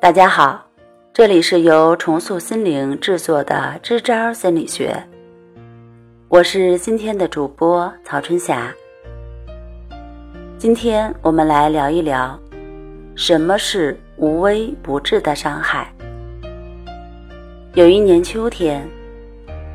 [0.00, 0.64] 大家好，
[1.12, 4.96] 这里是由重塑心灵制作的支招心理学，
[6.28, 8.72] 我是今天的主播曹春霞。
[10.56, 12.34] 今天我们来聊一聊，
[13.14, 15.92] 什么是无微不至的伤害。
[17.74, 18.88] 有一年秋天，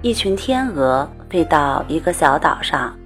[0.00, 2.96] 一群天鹅飞到一个小岛上，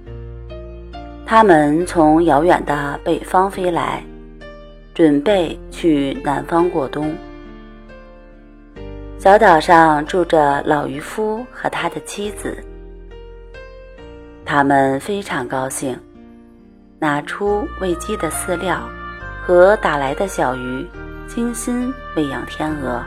[1.25, 4.01] 它们从遥远的北方飞来。
[4.93, 7.15] 准备去南方过冬。
[9.17, 12.57] 小岛上住着老渔夫和他的妻子，
[14.43, 15.97] 他们非常高兴，
[16.99, 18.81] 拿出喂鸡的饲料
[19.41, 20.85] 和打来的小鱼，
[21.27, 23.01] 精心喂养天鹅。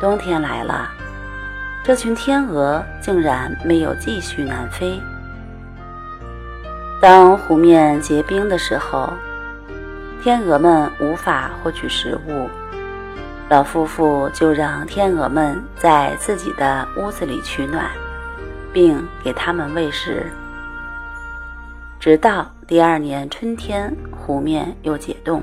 [0.00, 0.90] 冬天来了，
[1.82, 5.00] 这群天鹅竟然没有继续南飞。
[7.00, 9.12] 当湖面结冰的时候。
[10.24, 12.48] 天鹅们无法获取食物，
[13.50, 17.90] 老夫妇就让天鹅们在自己的屋子里取暖，
[18.72, 20.24] 并给它们喂食。
[22.00, 25.42] 直到第二年春天，湖面又解冻。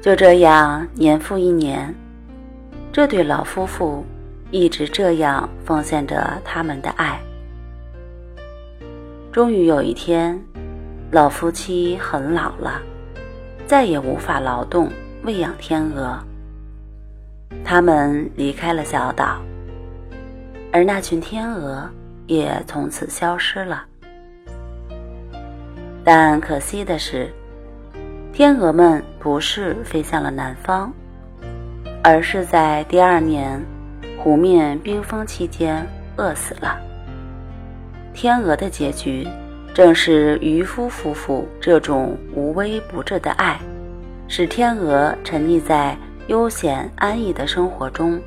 [0.00, 1.94] 就这样，年复一年，
[2.90, 4.06] 这对老夫妇
[4.50, 7.20] 一直这样奉献着他们的爱。
[9.30, 10.42] 终于有一天，
[11.10, 12.80] 老夫妻很老了。
[13.68, 14.90] 再也无法劳动
[15.24, 16.18] 喂养天鹅，
[17.62, 19.42] 他们离开了小岛，
[20.72, 21.86] 而那群天鹅
[22.26, 23.84] 也从此消失了。
[26.02, 27.30] 但可惜的是，
[28.32, 30.90] 天鹅们不是飞向了南方，
[32.02, 33.62] 而是在第二年
[34.18, 36.80] 湖面冰封期间饿死了。
[38.14, 39.28] 天鹅的结局。
[39.78, 43.60] 正是渔夫夫妇这种无微不至的爱，
[44.26, 48.20] 使天鹅沉溺在悠闲安逸的生活中，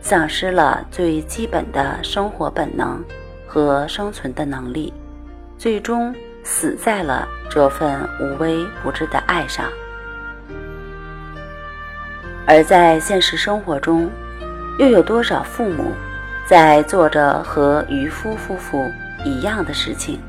[0.00, 3.02] 丧失了最基本的生活本能
[3.48, 4.94] 和生存的能力，
[5.58, 6.14] 最终
[6.44, 9.66] 死在了这份无微不至的爱上。
[12.46, 14.08] 而在现实生活中，
[14.78, 15.90] 又有多少父母
[16.46, 18.88] 在做着和渔夫夫妇
[19.24, 20.20] 一样的事情？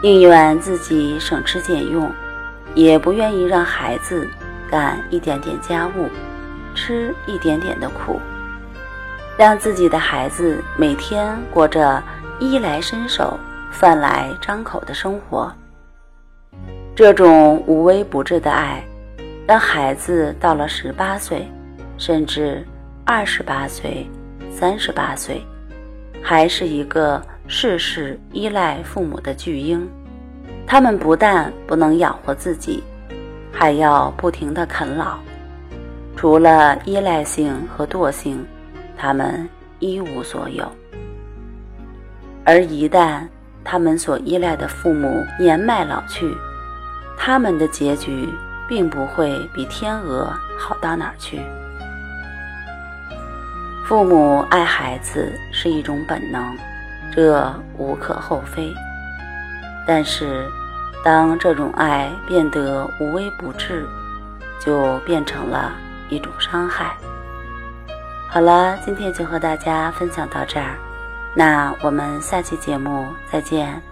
[0.00, 2.08] 宁愿自己省吃俭用，
[2.72, 4.30] 也不愿意让孩子
[4.70, 6.08] 干一点点家务，
[6.72, 8.20] 吃一点点的苦，
[9.36, 12.00] 让自己的孩子每天过着
[12.38, 13.36] 衣来伸手、
[13.72, 15.52] 饭来张口的生活。
[16.94, 18.80] 这种无微不至的爱，
[19.48, 21.44] 让孩子到了十八岁，
[21.96, 22.64] 甚至
[23.04, 24.08] 二十八岁、
[24.48, 25.44] 三十八岁，
[26.22, 27.20] 还是一个。
[27.50, 29.88] 事事依赖父母的巨婴，
[30.66, 32.84] 他们不但不能养活自己，
[33.50, 35.18] 还要不停地啃老。
[36.14, 38.44] 除了依赖性和惰性，
[38.98, 39.48] 他们
[39.78, 40.70] 一无所有。
[42.44, 43.26] 而一旦
[43.64, 46.30] 他们所依赖的父母年迈老去，
[47.16, 48.28] 他们的结局
[48.68, 51.40] 并不会比天鹅好到哪儿去。
[53.86, 56.54] 父母爱孩子是一种本能。
[57.18, 58.72] 这无可厚非，
[59.84, 60.48] 但是，
[61.04, 63.84] 当这种爱变得无微不至，
[64.60, 65.72] 就变成了
[66.10, 66.96] 一种伤害。
[68.28, 70.76] 好了，今天就和大家分享到这儿，
[71.34, 73.82] 那我们下期节目再见。